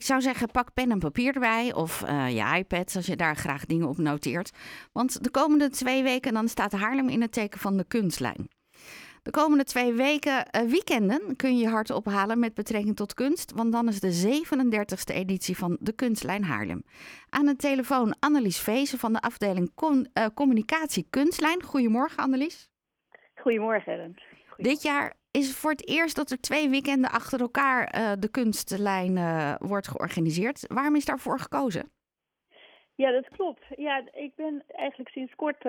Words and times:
ik 0.00 0.06
zou 0.06 0.20
zeggen, 0.20 0.50
pak 0.50 0.74
pen 0.74 0.90
en 0.90 0.98
papier 0.98 1.34
erbij 1.34 1.74
of 1.74 2.02
uh, 2.02 2.30
je 2.30 2.56
iPad 2.58 2.96
als 2.96 3.06
je 3.06 3.16
daar 3.16 3.36
graag 3.36 3.66
dingen 3.66 3.88
op 3.88 3.98
noteert. 3.98 4.50
Want 4.92 5.24
de 5.24 5.30
komende 5.30 5.68
twee 5.70 6.02
weken 6.02 6.32
dan 6.32 6.48
staat 6.48 6.72
Haarlem 6.72 7.08
in 7.08 7.20
het 7.20 7.32
teken 7.32 7.60
van 7.60 7.76
de 7.76 7.84
kunstlijn. 7.84 8.48
De 9.22 9.30
komende 9.30 9.64
twee 9.64 9.92
weken, 9.92 10.46
uh, 10.56 10.70
weekenden, 10.70 11.36
kun 11.36 11.56
je 11.56 11.62
je 11.62 11.68
hart 11.68 11.90
ophalen 11.90 12.38
met 12.38 12.54
betrekking 12.54 12.96
tot 12.96 13.14
kunst. 13.14 13.52
Want 13.52 13.72
dan 13.72 13.88
is 13.88 14.00
de 14.00 14.42
37e 14.42 15.14
editie 15.14 15.56
van 15.56 15.76
de 15.80 15.92
Kunstlijn 15.92 16.44
Haarlem. 16.44 16.82
Aan 17.28 17.46
de 17.46 17.56
telefoon 17.56 18.14
Annelies 18.18 18.60
Vezen 18.60 18.98
van 18.98 19.12
de 19.12 19.20
afdeling 19.20 19.70
uh, 19.82 20.26
Communicatie 20.34 21.06
Kunstlijn. 21.10 21.62
Goedemorgen 21.62 22.22
Annelies. 22.22 22.70
Goedemorgen 23.34 23.92
Ellen. 23.92 24.14
Dit 24.56 24.82
jaar 24.82 25.14
is 25.30 25.56
voor 25.56 25.70
het 25.70 25.88
eerst 25.88 26.16
dat 26.16 26.30
er 26.30 26.40
twee 26.40 26.68
weekenden 26.68 27.10
achter 27.10 27.40
elkaar 27.40 27.94
uh, 27.94 28.12
de 28.18 28.30
kunstlijn 28.30 29.14
wordt 29.58 29.88
georganiseerd. 29.88 30.64
Waarom 30.68 30.96
is 30.96 31.04
daarvoor 31.04 31.38
gekozen? 31.38 31.90
Ja, 32.94 33.10
dat 33.10 33.28
klopt. 33.28 33.64
Ja, 33.76 34.04
ik 34.12 34.34
ben 34.34 34.64
eigenlijk 34.66 35.10
sinds 35.10 35.34
kort, 35.34 35.64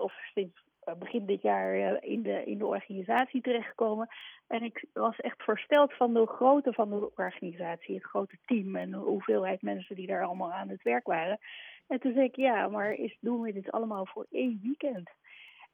of 0.00 0.12
sinds 0.34 0.66
eh, 0.86 0.94
begin 0.94 1.26
dit 1.26 1.42
jaar 1.42 1.74
eh, 1.74 2.10
in 2.10 2.22
de, 2.22 2.44
in 2.44 2.58
de 2.58 2.66
organisatie 2.66 3.40
terechtgekomen. 3.40 4.08
En 4.46 4.62
ik 4.62 4.84
was 4.92 5.16
echt 5.16 5.42
versteld 5.42 5.92
van 5.92 6.14
de 6.14 6.26
grootte 6.26 6.72
van 6.72 6.90
de 6.90 7.10
organisatie, 7.16 7.94
het 7.94 8.04
grote 8.04 8.38
team 8.44 8.76
en 8.76 8.90
de 8.90 8.96
hoeveelheid 8.96 9.62
mensen 9.62 9.96
die 9.96 10.06
daar 10.06 10.24
allemaal 10.24 10.52
aan 10.52 10.68
het 10.68 10.82
werk 10.82 11.06
waren. 11.06 11.38
En 11.86 12.00
toen 12.00 12.12
zei 12.12 12.24
ik, 12.24 12.36
ja, 12.36 12.68
maar 12.68 12.92
is, 12.92 13.16
doen 13.20 13.40
we 13.40 13.52
dit 13.52 13.70
allemaal 13.70 14.06
voor 14.06 14.26
één 14.30 14.60
weekend? 14.62 15.10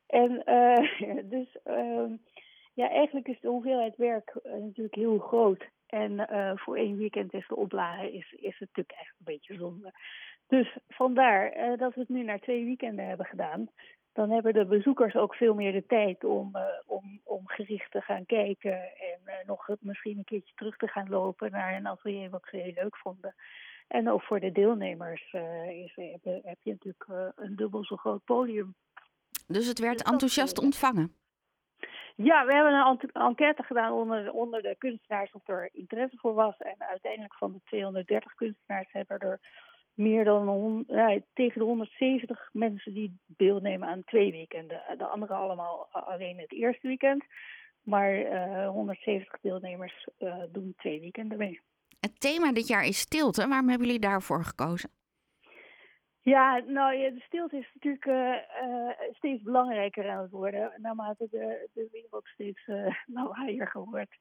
En 0.06 0.42
dus 1.34 1.56
uh, 1.64 2.12
ja, 2.72 2.90
eigenlijk 2.90 3.28
is 3.28 3.40
de 3.40 3.48
hoeveelheid 3.48 3.96
werk 3.96 4.34
natuurlijk 4.42 4.94
heel 4.94 5.18
groot. 5.18 5.64
En 5.86 6.12
uh, 6.12 6.52
voor 6.54 6.76
één 6.76 6.96
weekend 6.96 7.32
is 7.32 7.48
de 7.48 7.56
oplage 7.56 8.12
is, 8.12 8.32
is 8.32 8.58
het 8.58 8.68
natuurlijk 8.68 8.98
echt 8.98 9.14
een 9.18 9.24
beetje 9.24 9.54
zonde. 9.54 9.92
Dus 10.46 10.76
vandaar 10.88 11.76
dat 11.76 11.94
we 11.94 12.00
het 12.00 12.08
nu 12.08 12.22
naar 12.22 12.38
twee 12.38 12.64
weekenden 12.64 13.06
hebben 13.06 13.26
gedaan 13.26 13.70
dan 14.12 14.30
hebben 14.30 14.52
de 14.52 14.66
bezoekers 14.66 15.14
ook 15.14 15.34
veel 15.34 15.54
meer 15.54 15.72
de 15.72 15.86
tijd 15.86 16.24
om, 16.24 16.52
om, 16.86 17.20
om 17.24 17.48
gericht 17.48 17.90
te 17.90 18.00
gaan 18.00 18.26
kijken 18.26 18.80
en 18.82 19.46
nog 19.46 19.68
misschien 19.80 20.18
een 20.18 20.24
keertje 20.24 20.54
terug 20.54 20.76
te 20.76 20.88
gaan 20.88 21.08
lopen 21.08 21.50
naar 21.50 21.76
een 21.76 21.86
atelier 21.86 22.30
wat 22.30 22.46
ze 22.50 22.56
heel 22.56 22.72
leuk 22.74 22.96
vonden. 22.96 23.34
En 23.88 24.10
ook 24.10 24.22
voor 24.22 24.40
de 24.40 24.52
deelnemers 24.52 25.32
is, 25.68 25.92
heb, 25.94 26.24
heb, 26.44 26.58
je 26.62 26.70
natuurlijk 26.70 27.34
een 27.36 27.56
dubbel 27.56 27.84
zo 27.84 27.96
groot 27.96 28.24
podium. 28.24 28.74
Dus 29.46 29.66
het 29.66 29.78
werd 29.78 29.98
dus 29.98 30.12
enthousiast 30.12 30.58
ontvangen? 30.58 31.16
Ja, 32.16 32.46
we 32.46 32.54
hebben 32.54 32.72
een 32.72 33.10
enquête 33.12 33.62
gedaan 33.62 33.92
onder, 33.92 34.32
onder 34.32 34.62
de 34.62 34.74
kunstenaars 34.78 35.32
of 35.32 35.48
er 35.48 35.68
interesse 35.72 36.16
voor 36.16 36.34
was. 36.34 36.56
En 36.56 36.74
uiteindelijk 36.78 37.34
van 37.34 37.52
de 37.52 37.60
230 37.64 38.34
kunstenaars 38.34 38.92
hebben 38.92 39.18
er 39.18 39.40
meer 39.94 40.24
dan 40.24 40.84
ja, 40.86 41.20
tegen 41.32 41.58
de 41.58 41.64
170 41.64 42.48
mensen 42.52 42.94
die 42.94 43.18
deelnemen 43.26 43.88
aan 43.88 44.04
twee 44.04 44.30
weekenden. 44.30 44.82
De 44.98 45.06
andere 45.06 45.34
allemaal 45.34 45.88
alleen 45.90 46.38
het 46.38 46.52
eerste 46.52 46.86
weekend. 46.86 47.24
Maar 47.82 48.14
uh, 48.14 48.68
170 48.68 49.40
deelnemers 49.40 50.08
uh, 50.18 50.42
doen 50.52 50.74
twee 50.76 51.00
weekenden 51.00 51.38
mee. 51.38 51.60
Het 52.00 52.20
thema 52.20 52.52
dit 52.52 52.68
jaar 52.68 52.84
is 52.84 52.98
stilte. 52.98 53.48
Waarom 53.48 53.68
hebben 53.68 53.86
jullie 53.86 54.02
daarvoor 54.02 54.44
gekozen? 54.44 54.90
Ja, 56.24 56.62
nou 56.66 56.94
ja, 56.94 57.10
de 57.10 57.20
stilte 57.20 57.56
is 57.56 57.70
natuurlijk 57.74 58.06
uh, 58.06 58.88
steeds 59.12 59.42
belangrijker 59.42 60.10
aan 60.10 60.22
het 60.22 60.30
worden. 60.30 60.72
Naarmate 60.76 61.28
de, 61.30 61.68
de 61.72 61.88
wereld 61.92 62.26
steeds 62.26 62.66
lawaaier 63.14 63.70
wordt. 63.84 64.16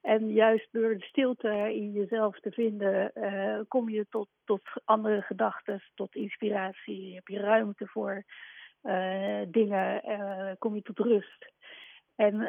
En 0.00 0.32
juist 0.32 0.68
door 0.70 0.98
de 0.98 1.04
stilte 1.04 1.74
in 1.74 1.92
jezelf 1.92 2.40
te 2.40 2.50
vinden, 2.50 3.10
uh, 3.14 3.60
kom 3.68 3.88
je 3.88 4.06
tot, 4.10 4.28
tot 4.44 4.62
andere 4.84 5.22
gedachten, 5.22 5.82
tot 5.94 6.14
inspiratie. 6.14 7.14
Heb 7.14 7.28
je 7.28 7.38
ruimte 7.38 7.86
voor 7.86 8.24
uh, 8.82 9.40
dingen, 9.48 10.10
uh, 10.10 10.52
kom 10.58 10.74
je 10.74 10.82
tot 10.82 10.98
rust. 10.98 11.52
En 12.16 12.48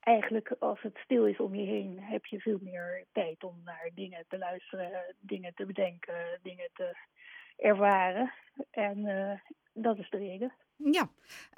eigenlijk 0.00 0.56
als 0.58 0.82
het 0.82 0.98
stil 0.98 1.26
is 1.26 1.38
om 1.38 1.54
je 1.54 1.66
heen, 1.66 1.98
heb 2.00 2.24
je 2.24 2.40
veel 2.40 2.58
meer 2.62 3.04
tijd 3.12 3.44
om 3.44 3.60
naar 3.64 3.90
dingen 3.94 4.24
te 4.28 4.38
luisteren, 4.38 5.14
dingen 5.20 5.54
te 5.54 5.66
bedenken, 5.66 6.38
dingen 6.42 6.70
te 6.72 6.96
ervaren. 7.58 8.32
En 8.70 9.02
dat 9.72 9.98
is 9.98 10.10
de 10.10 10.16
reden. 10.16 10.52
Ja, 10.76 11.08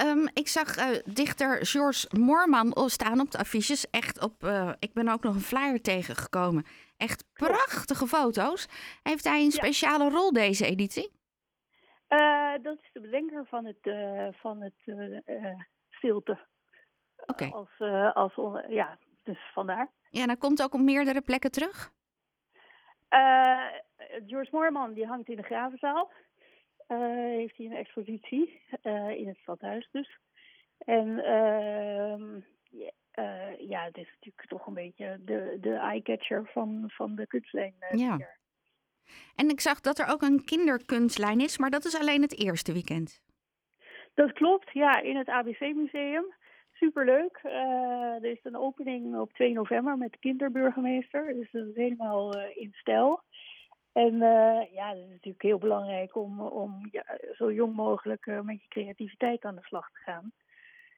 um, 0.05 0.29
ik 0.35 0.49
zag 0.49 0.77
uh, 0.77 0.99
dichter 1.05 1.67
George 1.67 2.17
Moorman 2.19 2.89
staan 2.91 3.21
op 3.21 3.31
de 3.31 3.39
affiches. 3.39 3.91
Echt 3.91 4.23
op, 4.23 4.43
uh, 4.43 4.73
ik 4.79 4.93
ben 4.93 5.09
ook 5.09 5.23
nog 5.23 5.35
een 5.35 5.41
flyer 5.41 5.83
tegengekomen. 5.83 6.65
Echt 6.97 7.25
prachtige 7.33 8.07
foto's. 8.07 8.69
Heeft 9.03 9.25
hij 9.25 9.45
een 9.45 9.51
speciale 9.51 10.05
ja. 10.05 10.11
rol 10.11 10.33
deze 10.33 10.67
editie? 10.67 11.11
Uh, 12.09 12.53
dat 12.63 12.79
is 12.83 12.91
de 12.93 13.01
bedenker 13.01 13.47
van 13.47 13.65
het, 13.65 13.95
van 14.37 14.63
het 14.63 14.75
stilte. 15.91 16.39
Oké. 17.27 17.45
Okay. 17.45 17.51
Als, 17.51 18.35
als, 18.35 18.65
ja, 18.69 18.99
dus 19.23 19.39
vandaar. 19.55 19.91
Ja, 20.11 20.23
en 20.23 20.29
hij 20.29 20.37
komt 20.37 20.63
ook 20.63 20.75
op 20.75 20.81
meerdere 20.81 21.21
plekken 21.21 21.51
terug? 21.51 21.93
George 24.27 24.49
Moorman 24.53 24.93
die 24.93 25.07
hangt 25.07 25.29
in 25.29 25.37
de 25.37 25.43
Gravenzaal. 25.43 26.13
Uh, 26.89 26.99
heeft 27.37 27.57
hij 27.57 27.67
een 27.67 27.77
expositie 27.77 28.61
uh, 28.83 29.11
in 29.11 29.29
het 29.29 29.37
stadhuis 29.37 29.89
dus. 29.91 30.19
En 30.79 31.07
uh, 31.09 32.17
ja, 33.69 33.85
het 33.85 33.97
is 33.97 34.11
natuurlijk 34.13 34.49
toch 34.49 34.67
een 34.67 34.75
beetje 34.75 35.21
de, 35.25 35.59
de 35.61 35.75
eye-catcher 35.75 36.51
van, 36.53 36.85
van 36.87 37.15
de 37.15 37.27
kunstlijn. 37.27 37.75
ja. 37.91 38.17
Hier. 38.17 38.39
En 39.37 39.49
ik 39.49 39.61
zag 39.61 39.81
dat 39.81 39.99
er 39.99 40.09
ook 40.09 40.23
een 40.23 40.45
kinderkunstlijn 40.45 41.41
is, 41.41 41.59
maar 41.59 41.71
dat 41.71 41.85
is 41.85 41.99
alleen 42.01 42.23
het 42.23 42.39
eerste 42.39 42.73
weekend. 42.73 43.23
Dat 44.15 44.33
klopt, 44.33 44.73
ja, 44.73 45.01
in 45.01 45.17
het 45.17 45.29
ABC-museum. 45.29 46.35
Superleuk. 46.73 47.39
er 47.43 48.25
is 48.25 48.41
een 48.43 48.57
opening 48.57 49.17
op 49.17 49.33
2 49.33 49.53
november 49.53 49.99
met 49.99 50.13
de 50.13 50.19
kinderburgemeester. 50.19 51.35
Dus 51.35 51.51
dat 51.51 51.67
is 51.67 51.75
helemaal 51.75 52.39
in 52.39 52.73
stijl. 52.73 53.23
En 53.93 54.15
uh, 54.15 54.73
ja, 54.73 54.95
dat 54.95 55.03
is 55.03 55.11
natuurlijk 55.11 55.43
heel 55.43 55.59
belangrijk 55.59 56.17
om, 56.17 56.41
om 56.41 56.89
ja, 56.91 57.05
zo 57.33 57.53
jong 57.53 57.75
mogelijk 57.75 58.27
uh, 58.27 58.41
met 58.41 58.63
je 58.63 58.69
creativiteit 58.69 59.45
aan 59.45 59.55
de 59.55 59.63
slag 59.63 59.91
te 59.91 59.99
gaan. 59.99 60.33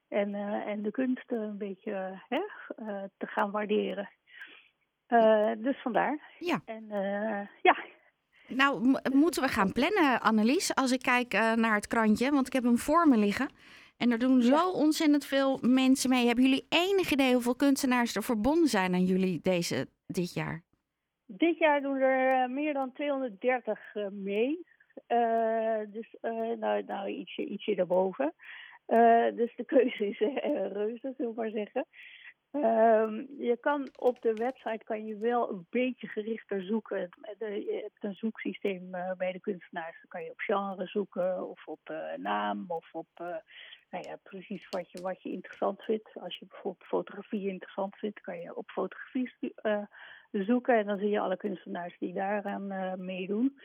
En, 0.08 0.28
uh, 0.28 0.66
en 0.66 0.82
de 0.82 0.90
kunst 0.90 1.30
een 1.30 1.58
beetje 1.58 2.20
hè, 2.28 2.40
te 3.16 3.26
gaan 3.26 3.50
waarderen. 3.50 4.10
dus 5.58 5.82
vandaar. 5.82 6.20
Ja. 6.38 6.62
En 6.64 6.86
ja. 7.62 7.76
Nou, 8.48 8.98
moeten 9.12 9.42
we 9.42 9.48
gaan 9.48 9.72
plannen, 9.72 10.20
Annelies, 10.20 10.74
als 10.74 10.92
ik 10.92 11.02
kijk 11.02 11.32
naar 11.32 11.74
het 11.74 11.86
krantje, 11.86 12.30
want 12.30 12.46
ik 12.46 12.52
heb 12.52 12.62
hem 12.62 12.78
voor 12.78 13.08
me 13.08 13.16
liggen. 13.16 13.50
En 13.96 14.10
er 14.10 14.18
doen 14.18 14.42
zo 14.42 14.70
ontzettend 14.70 15.24
veel 15.24 15.58
mensen 15.60 16.10
mee. 16.10 16.26
Hebben 16.26 16.44
jullie 16.44 16.66
enig 16.68 17.10
idee 17.10 17.32
hoeveel 17.32 17.56
kunstenaars 17.56 18.14
er 18.14 18.22
verbonden 18.22 18.68
zijn 18.68 18.94
aan 18.94 19.04
jullie 19.04 19.40
deze, 19.42 19.88
dit 20.06 20.34
jaar? 20.34 20.62
Dit 21.36 21.58
jaar 21.58 21.80
doen 21.80 21.96
er 21.96 22.50
meer 22.50 22.72
dan 22.72 22.92
230 22.92 23.94
uh, 23.94 24.06
mee. 24.10 24.66
Uh, 25.08 25.80
dus 25.86 26.14
nou, 26.58 26.82
nou 26.84 27.08
ietsje, 27.08 27.44
ietsje 27.44 27.74
daarboven. 27.74 28.34
dus 29.34 29.56
de 29.56 29.64
keuze 29.74 30.06
is 30.06 30.18
reuze, 30.72 31.12
zullen 31.16 31.34
we 31.34 31.40
maar 31.40 31.50
zeggen. 31.50 31.86
Um, 32.54 33.26
je 33.38 33.56
kan 33.60 33.88
op 33.98 34.20
de 34.20 34.32
website 34.34 34.84
kan 34.84 35.06
je 35.06 35.16
wel 35.16 35.50
een 35.50 35.66
beetje 35.70 36.06
gerichter 36.06 36.62
zoeken. 36.62 37.08
Je 37.38 37.80
hebt 37.82 38.04
een 38.04 38.14
zoeksysteem 38.14 38.90
bij 39.16 39.32
de 39.32 39.40
kunstenaars. 39.40 39.96
Dan 40.00 40.08
kan 40.08 40.24
je 40.24 40.30
op 40.30 40.40
genre 40.40 40.86
zoeken 40.86 41.48
of 41.48 41.66
op 41.66 41.94
naam 42.16 42.64
of 42.68 42.88
op 42.92 43.08
nou 43.90 44.04
ja, 44.08 44.16
precies 44.22 44.66
wat 44.70 44.90
je, 44.90 45.00
wat 45.00 45.22
je 45.22 45.32
interessant 45.32 45.82
vindt. 45.82 46.10
Als 46.14 46.38
je 46.38 46.46
bijvoorbeeld 46.46 46.88
fotografie 46.88 47.48
interessant 47.48 47.96
vindt, 47.96 48.20
kan 48.20 48.40
je 48.40 48.56
op 48.56 48.70
fotografie 48.70 49.32
zoeken. 50.32 50.78
En 50.78 50.86
dan 50.86 50.98
zie 50.98 51.08
je 51.08 51.20
alle 51.20 51.36
kunstenaars 51.36 51.98
die 51.98 52.14
daaraan 52.14 52.72
uh, 52.72 52.94
meedoen. 52.94 53.58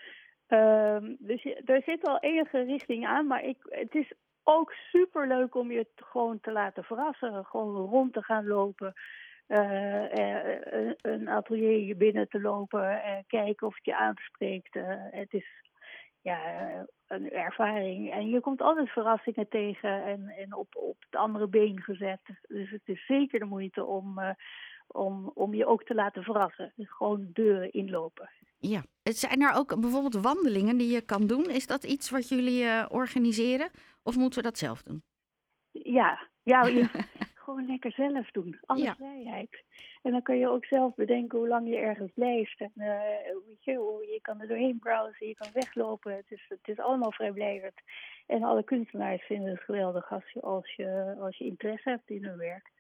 Uh, 0.50 0.98
dus 1.20 1.46
er 1.66 1.82
zit 1.86 2.08
al 2.08 2.20
enige 2.20 2.62
richting 2.62 3.06
aan, 3.06 3.28
maar 3.28 3.44
ik, 3.44 3.58
het 3.70 3.96
is 3.96 4.14
ook 4.44 4.72
super 4.72 5.28
leuk 5.28 5.56
om 5.56 5.72
je 5.72 5.88
gewoon 5.96 6.40
te 6.40 6.52
laten 6.52 6.84
verrassen. 6.84 7.46
Gewoon 7.46 7.76
rond 7.76 8.14
te 8.14 8.24
gaan 8.24 8.48
lopen. 8.48 8.94
Uh, 9.48 10.12
een 11.02 11.28
atelier 11.28 11.98
binnen 11.98 12.30
te 12.30 12.42
lopen 12.42 13.04
en 13.04 13.24
kijken 13.28 13.68
of 13.68 13.76
het 13.76 13.86
je 13.86 13.96
aanspreekt. 13.96 14.74
het 15.12 15.34
is 15.34 15.46
ja, 16.22 16.86
een 17.08 17.32
ervaring. 17.32 18.12
En 18.12 18.30
je 18.30 18.40
komt 18.40 18.62
altijd 18.62 18.90
verrassingen 18.90 19.48
tegen 19.48 20.04
en, 20.04 20.28
en 20.28 20.56
op, 20.56 20.76
op 20.76 20.96
het 21.00 21.20
andere 21.20 21.48
been 21.48 21.82
gezet. 21.82 22.22
Dus 22.48 22.70
het 22.70 22.82
is 22.86 23.06
zeker 23.06 23.40
de 23.40 23.46
moeite 23.46 23.86
om, 23.86 24.20
om, 24.88 25.32
om 25.34 25.54
je 25.54 25.66
ook 25.66 25.84
te 25.84 25.96
laten 25.96 26.24
verrassen. 26.24 26.74
Dus 26.76 26.92
gewoon 26.92 27.30
deuren 27.34 27.72
inlopen. 27.72 28.30
Ja, 28.60 28.84
zijn 29.04 29.42
er 29.42 29.54
ook 29.56 29.80
bijvoorbeeld 29.82 30.24
wandelingen 30.24 30.78
die 30.78 30.92
je 30.94 31.02
kan 31.02 31.28
doen? 31.28 31.50
Is 31.50 31.68
dat 31.68 31.84
iets 31.84 32.10
wat 32.10 32.30
jullie 32.30 32.64
uh, 32.64 32.86
organiseren 32.90 33.70
of 34.04 34.16
moeten 34.18 34.40
we 34.40 34.46
dat 34.46 34.58
zelf 34.58 34.84
doen? 34.84 35.04
Ja, 35.72 36.28
ja 36.44 36.64
gewoon 37.44 37.66
lekker 37.66 37.92
zelf 37.92 38.32
doen. 38.32 38.58
Alle 38.66 38.84
Ja. 38.84 38.96
vrijheid. 38.96 39.64
En 40.02 40.12
dan 40.12 40.22
kun 40.22 40.38
je 40.38 40.50
ook 40.50 40.66
zelf 40.66 40.96
bedenken 40.96 41.38
hoe 41.38 41.48
lang 41.48 41.68
je 41.70 41.76
ergens 41.78 42.12
blijft. 42.14 42.60
En 42.62 42.72
eh, 42.76 43.34
weet 43.48 43.64
je, 43.64 43.76
hoe- 43.76 44.06
je 44.12 44.20
kan 44.22 44.42
er 44.42 44.48
doorheen 44.48 44.80
browsen, 44.80 45.28
je 45.28 45.36
kan 45.36 45.50
weglopen. 45.54 46.16
Het 46.16 46.26
is, 46.32 46.46
het 46.50 46.68
is 46.68 46.80
allemaal 46.80 47.12
vrijblijvend. 47.12 47.76
En 48.28 48.44
alle 48.44 48.64
kunstenaars 48.64 49.24
vinden 49.26 49.50
het 49.52 49.62
geweldig 49.64 50.12
als 50.12 50.32
je, 50.34 50.42
als 50.42 50.74
je, 50.76 51.16
als 51.20 51.38
je 51.38 51.46
interesse 51.46 51.90
hebt 51.90 52.10
in 52.10 52.24
hun 52.26 52.38
werk. 52.38 52.72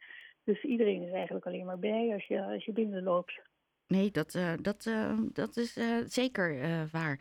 Dus 0.48 0.64
iedereen 0.64 1.02
is 1.02 1.12
eigenlijk 1.12 1.46
alleen 1.46 1.66
maar 1.66 1.80
blij 1.80 2.14
als 2.14 2.26
je, 2.26 2.44
als 2.44 2.66
je 2.66 2.72
binnenloopt. 2.72 3.42
Nee, 3.88 4.12
dat, 4.12 4.36
eh, 4.36 4.54
dat, 4.62 4.86
eh, 4.86 5.18
dat 5.34 5.58
is 5.58 5.78
eh, 5.78 5.98
zeker 6.06 6.58
waar. 6.92 7.20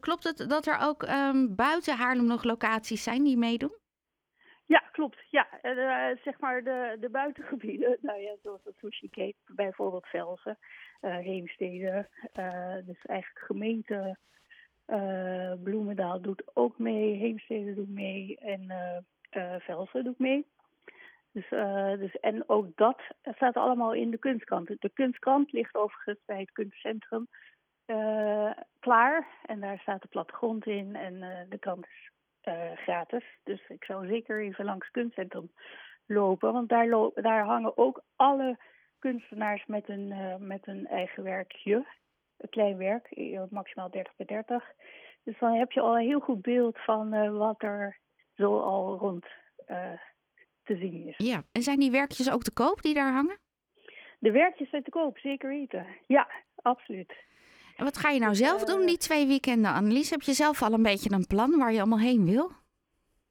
Klopt 0.00 0.24
het 0.24 0.48
dat 0.48 0.66
er 0.66 0.78
ook 0.80 1.02
ehm, 1.02 1.54
buiten 1.54 1.96
Haarlem 1.96 2.26
nog 2.26 2.44
locaties 2.44 3.02
zijn 3.02 3.22
die 3.22 3.36
meedoen? 3.36 3.76
Ja, 4.66 4.78
klopt. 4.92 5.18
Ja, 5.30 5.48
zeg 6.24 6.40
maar 6.40 6.64
de, 6.64 6.96
de 7.00 7.10
buitengebieden, 7.10 7.98
nou 8.08 8.20
ja, 8.20 8.36
zoals 8.42 8.64
het 8.64 8.74
Sushi 8.76 9.10
Cape, 9.10 9.54
bijvoorbeeld 9.54 10.06
Velsen, 10.06 10.58
Heemstede. 11.00 12.08
dus 12.84 13.04
eigenlijk 13.04 13.46
gemeente 13.46 14.18
Bloemendaal 15.62 16.20
doet 16.20 16.42
ook 16.54 16.78
mee, 16.78 17.14
Heemstede 17.14 17.74
doet 17.74 17.90
mee 17.90 18.38
en 18.38 18.72
Velsen 19.60 20.04
doet 20.04 20.18
mee. 20.18 20.46
Dus, 21.32 21.50
eh, 21.50 21.92
dus, 21.98 22.20
en 22.20 22.48
ook 22.48 22.76
dat 22.76 23.00
staat 23.22 23.56
allemaal 23.56 23.92
in 23.94 24.10
de 24.10 24.18
kunstkrant. 24.18 24.80
De 24.80 24.90
kunstkrant 24.94 25.52
ligt 25.52 25.74
overigens 25.74 26.18
bij 26.24 26.40
het 26.40 26.52
kunstcentrum 26.52 27.28
eh, 27.84 28.50
klaar. 28.78 29.26
En 29.42 29.60
daar 29.60 29.78
staat 29.78 30.02
de 30.02 30.08
plattegrond 30.08 30.66
in 30.66 30.96
en 30.96 31.22
eh, 31.22 31.40
de 31.48 31.58
krant 31.58 31.86
is 31.86 32.10
gratis. 32.74 33.24
Dus 33.42 33.68
ik 33.68 33.84
zou 33.84 34.06
zeker 34.06 34.42
even 34.42 34.64
langs 34.64 34.84
het 34.84 34.94
kunstcentrum 34.94 35.52
lopen. 36.06 36.52
Want 36.52 36.68
daar, 36.68 36.88
daar 37.14 37.44
hangen 37.44 37.76
ook 37.76 38.02
alle 38.16 38.58
kunstenaars 38.98 39.66
met 39.66 39.88
een, 39.88 40.36
met 40.46 40.66
een 40.66 40.86
eigen 40.86 41.22
werkje. 41.22 41.86
Een 42.36 42.48
klein 42.48 42.76
werk, 42.76 43.08
maximaal 43.50 43.90
30 43.90 44.16
bij 44.16 44.26
30. 44.26 44.64
Dus 45.22 45.38
dan 45.38 45.54
heb 45.54 45.72
je 45.72 45.80
al 45.80 45.96
een 45.96 46.06
heel 46.06 46.20
goed 46.20 46.42
beeld 46.42 46.78
van 46.78 47.36
wat 47.38 47.62
er 47.62 47.98
zo 48.34 48.60
al 48.60 48.98
rond 48.98 49.26
te 50.64 50.76
zien 50.76 51.06
is. 51.08 51.14
Ja. 51.26 51.42
En 51.52 51.62
zijn 51.62 51.78
die 51.78 51.90
werkjes 51.90 52.30
ook 52.30 52.42
te 52.42 52.52
koop 52.52 52.82
die 52.82 52.94
daar 52.94 53.12
hangen? 53.12 53.38
De 54.18 54.30
werkjes 54.30 54.70
zijn 54.70 54.82
te 54.82 54.90
koop, 54.90 55.18
zeker 55.18 55.48
weten. 55.48 55.86
Ja, 56.06 56.28
absoluut. 56.56 57.12
En 57.76 57.84
wat 57.84 57.96
ga 57.98 58.10
je 58.10 58.20
nou 58.20 58.34
zelf 58.34 58.64
doen 58.64 58.86
die 58.86 58.96
twee 58.96 59.26
weekenden, 59.26 59.72
Annelies? 59.72 60.10
Heb 60.10 60.22
je 60.22 60.32
zelf 60.32 60.62
al 60.62 60.72
een 60.72 60.82
beetje 60.82 61.12
een 61.12 61.26
plan 61.26 61.58
waar 61.58 61.72
je 61.72 61.78
allemaal 61.78 61.98
heen 61.98 62.24
wil? 62.24 62.50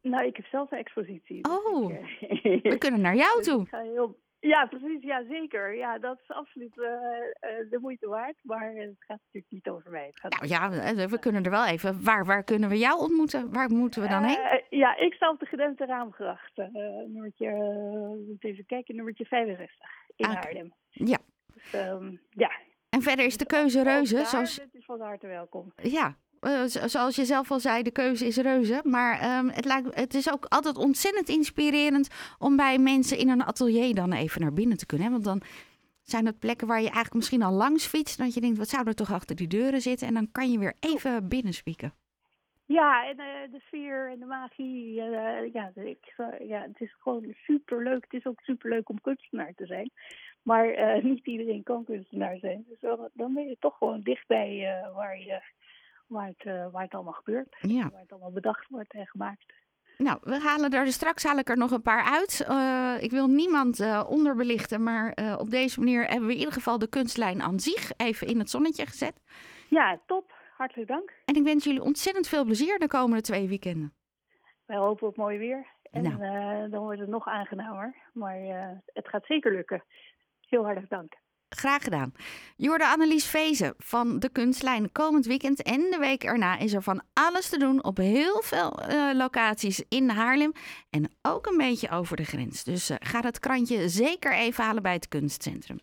Nou, 0.01 0.25
ik 0.25 0.35
heb 0.35 0.45
zelf 0.45 0.71
een 0.71 0.77
expositie. 0.77 1.41
dus 1.41 1.51
Oh. 1.51 1.91
ik, 1.91 1.99
eh, 2.43 2.61
We 2.71 2.77
kunnen 2.77 3.01
naar 3.01 3.15
jou 3.15 3.37
Dus 3.37 3.45
toe. 3.47 3.61
ik 3.61 3.67
ga 3.69 3.81
heel... 3.81 4.19
Ja, 4.41 4.65
precies. 4.65 5.03
Ja, 5.03 5.23
zeker. 5.29 5.75
Ja, 5.75 5.97
dat 5.99 6.19
is 6.23 6.29
absoluut 6.35 6.79
eh, 6.79 6.85
eh, 6.89 7.69
de 7.69 7.77
moeite 7.81 8.07
waard. 8.07 8.35
Maar 8.41 8.71
het 8.73 8.95
gaat 8.97 9.19
natuurlijk 9.23 9.53
niet 9.53 9.69
over 9.69 9.91
mij. 9.91 10.05
Het 10.05 10.19
gaat 10.19 10.31
Nou 10.31 10.47
ja, 10.47 10.69
we 10.69 11.07
we 11.07 11.19
kunnen 11.19 11.43
er 11.43 11.51
wel 11.51 11.65
even. 11.65 12.03
Waar, 12.03 12.25
waar 12.25 12.43
kunnen 12.43 12.69
we 12.69 12.77
jou 12.77 12.99
ontmoeten? 12.99 13.53
Waar 13.53 13.69
moeten 13.69 14.01
we 14.01 14.07
dan 14.07 14.23
heen? 14.23 14.37
Eh, 14.37 14.59
ja, 14.69 14.95
ik 14.97 15.13
sta 15.13 15.29
op 15.29 15.39
de 15.39 15.45
gedempte 15.45 15.85
raamgracht. 15.85 16.57
eh, 16.57 16.67
nummertje, 17.07 17.47
even 18.39 18.65
kijken, 18.65 18.95
nummertje 18.95 19.25
65 19.25 19.89
in 20.15 20.25
Ah, 20.25 20.33
Haarlem. 20.35 20.73
Ja. 20.89 21.17
Dus, 21.53 21.73
ehm, 21.73 22.15
ja. 22.29 22.51
En 22.89 23.01
verder 23.01 23.25
is 23.25 23.37
de 23.37 23.45
Dus 23.45 23.57
keuze 23.59 23.83
reuze. 23.83 24.25
Zoals, 24.25 24.57
bent 24.57 24.75
u 24.75 24.81
van 24.83 25.01
harte 25.01 25.27
welkom. 25.27 25.73
ja, 25.75 26.15
eh, 26.41 26.63
zo- 26.63 26.87
zoals 26.87 27.15
je 27.15 27.25
zelf 27.25 27.51
al 27.51 27.59
zei, 27.59 27.83
de 27.83 27.91
keuze 27.91 28.25
is 28.25 28.37
reuze. 28.37 28.81
Maar 28.83 29.19
ehm, 29.19 29.47
het, 29.47 29.65
lijkt, 29.65 29.95
het 29.95 30.13
is 30.13 30.31
ook 30.31 30.45
altijd 30.45 30.77
ontzettend 30.77 31.29
inspirerend 31.29 32.09
om 32.39 32.55
bij 32.55 32.77
mensen 32.77 33.17
in 33.17 33.29
een 33.29 33.43
atelier 33.43 33.95
dan 33.95 34.11
even 34.13 34.41
naar 34.41 34.53
binnen 34.53 34.77
te 34.77 34.85
kunnen. 34.85 35.05
Hè? 35.07 35.11
Want 35.11 35.23
dan 35.23 35.41
zijn 36.03 36.25
dat 36.25 36.39
plekken 36.39 36.67
waar 36.67 36.77
je 36.79 36.83
eigenlijk 36.85 37.15
misschien 37.15 37.43
al 37.43 37.51
langs 37.53 37.85
fietst. 37.87 38.17
Dat 38.17 38.33
je 38.33 38.41
denkt, 38.41 38.57
wat 38.57 38.69
zou 38.69 38.87
er 38.87 38.95
toch 38.95 39.11
achter 39.13 39.35
die 39.35 39.47
deuren 39.47 39.81
zitten? 39.81 40.07
En 40.07 40.13
dan 40.13 40.31
kan 40.31 40.51
je 40.51 40.59
weer 40.59 40.73
even 40.79 41.27
binnenspieken. 41.27 41.93
Ja, 42.65 43.07
en 43.09 43.19
eh, 43.19 43.51
de 43.51 43.59
sfeer 43.59 44.09
en 44.11 44.19
de 44.19 44.25
magie. 44.25 45.01
eh, 45.01 45.53
ja, 45.53 45.71
ik, 45.75 46.13
ja, 46.47 46.61
het 46.61 46.81
is 46.81 46.95
gewoon 46.99 47.33
superleuk. 47.45 48.03
Het 48.03 48.13
is 48.13 48.25
ook 48.25 48.41
superleuk 48.41 48.89
om 48.89 49.01
kunstenaar 49.01 49.53
te 49.55 49.65
zijn. 49.65 49.91
Maar 50.41 50.65
niet 51.03 51.25
iedereen 51.25 51.63
kan 51.63 51.83
kunstenaar 51.83 52.37
zijn. 52.37 52.65
Dus 52.67 52.79
dan, 52.79 53.09
dan 53.13 53.33
ben 53.33 53.47
je 53.47 53.57
toch 53.59 53.77
gewoon 53.77 54.01
dichtbij 54.01 54.81
waar, 54.95 55.19
je, 55.19 55.41
waar, 56.11 56.27
het, 56.27 56.45
eh, 56.45 56.71
waar 56.71 56.83
het 56.83 56.93
allemaal 56.93 57.13
gebeurt. 57.13 57.55
Ja. 57.59 57.89
Waar 57.89 57.99
het 58.01 58.11
allemaal 58.11 58.31
bedacht 58.31 58.67
wordt 58.69 58.93
en 58.93 59.07
gemaakt. 59.07 59.53
Nou, 59.97 60.17
we 60.21 60.39
halen 60.39 60.71
er 60.71 60.87
straks 60.87 61.23
haal 61.23 61.37
ik 61.37 61.49
er 61.49 61.57
nog 61.57 61.71
een 61.71 61.81
paar 61.81 62.03
uit. 62.03 62.45
Eh, 62.47 62.95
ik 62.99 63.11
wil 63.11 63.27
niemand 63.27 63.79
eh, 63.79 64.05
onderbelichten, 64.09 64.83
maar 64.83 65.37
op 65.39 65.49
deze 65.49 65.79
manier 65.79 66.01
hebben 66.05 66.25
we 66.27 66.33
in 66.33 66.39
ieder 66.39 66.53
geval 66.53 66.79
de 66.79 66.89
kunstlijn 66.89 67.41
aan 67.41 67.59
zich 67.59 67.91
even 67.97 68.27
in 68.27 68.39
het 68.39 68.49
zonnetje 68.49 68.85
gezet. 68.85 69.21
Ja, 69.69 69.99
top. 70.05 70.33
Hartelijk 70.57 70.87
dank. 70.87 71.13
En 71.25 71.35
ik 71.35 71.43
wens 71.43 71.63
jullie 71.63 71.81
ontzettend 71.81 72.27
veel 72.27 72.43
plezier 72.45 72.79
de 72.79 72.87
komende 72.87 73.21
twee 73.21 73.47
weekenden. 73.47 73.93
Wij 74.65 74.77
hopen 74.77 75.07
op 75.07 75.17
mooi 75.17 75.37
weer. 75.37 75.67
En 75.91 76.03
Nou. 76.03 76.69
dan 76.69 76.83
wordt 76.83 76.99
het 76.99 77.09
nog 77.09 77.27
aangenamer. 77.27 77.95
Maar 78.13 78.37
het 78.85 79.07
gaat 79.07 79.25
zeker 79.25 79.51
lukken. 79.51 79.83
Heel 80.39 80.63
hartelijk 80.63 80.89
dank. 80.91 81.13
Graag 81.55 81.83
gedaan. 81.83 82.13
Je 82.55 82.67
hoorde 82.67 82.87
Annelies 82.87 83.25
Vezen 83.25 83.73
van 83.77 84.19
de 84.19 84.29
Kunstlijn. 84.29 84.91
Komend 84.91 85.25
weekend 85.25 85.61
en 85.61 85.79
de 85.79 85.97
week 85.99 86.23
erna 86.23 86.57
is 86.57 86.73
er 86.73 86.83
van 86.83 87.01
alles 87.13 87.49
te 87.49 87.57
doen 87.57 87.83
op 87.83 87.97
heel 87.97 88.41
veel 88.41 88.81
eh, 88.81 89.09
locaties 89.13 89.83
in 89.89 90.09
Haarlem. 90.09 90.51
En 90.89 91.11
ook 91.21 91.45
een 91.45 91.57
beetje 91.57 91.89
over 91.89 92.15
de 92.15 92.23
grens. 92.23 92.63
Dus 92.63 92.89
eh, 92.89 92.97
ga 92.99 93.21
dat 93.21 93.39
krantje 93.39 93.89
zeker 93.89 94.33
even 94.33 94.63
halen 94.63 94.83
bij 94.83 94.93
het 94.93 95.07
kunstcentrum. 95.07 95.79